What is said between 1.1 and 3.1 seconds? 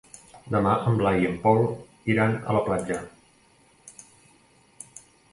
i en Pol iran a la platja.